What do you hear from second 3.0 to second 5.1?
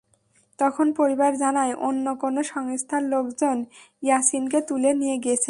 লোকজন ইয়াসিনকে তুলে